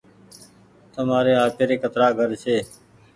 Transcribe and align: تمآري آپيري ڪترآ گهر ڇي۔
تمآري 0.93 1.33
آپيري 1.45 1.75
ڪترآ 1.83 2.07
گهر 2.17 2.31
ڇي۔ 2.43 2.57